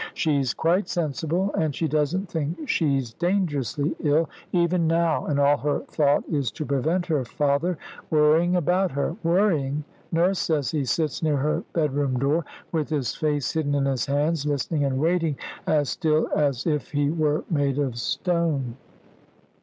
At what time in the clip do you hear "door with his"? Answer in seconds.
12.17-13.13